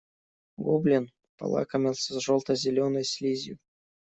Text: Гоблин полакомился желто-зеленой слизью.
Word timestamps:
Гоблин 0.57 1.05
полакомился 1.37 2.19
желто-зеленой 2.19 3.03
слизью. 3.05 3.59